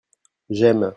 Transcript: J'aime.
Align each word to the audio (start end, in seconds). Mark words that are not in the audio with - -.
J'aime. 0.49 0.89